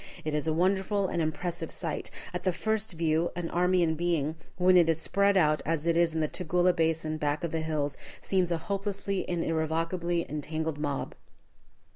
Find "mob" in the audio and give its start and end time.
10.79-11.13